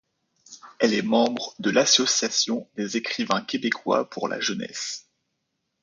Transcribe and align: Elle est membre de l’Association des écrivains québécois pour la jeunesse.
Elle 0.79 0.95
est 0.95 1.03
membre 1.03 1.53
de 1.59 1.69
l’Association 1.69 2.67
des 2.75 2.97
écrivains 2.97 3.41
québécois 3.45 4.09
pour 4.09 4.27
la 4.27 4.39
jeunesse. 4.39 5.07